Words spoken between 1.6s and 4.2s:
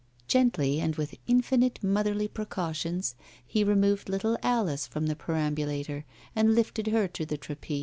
motherly precautions, he removed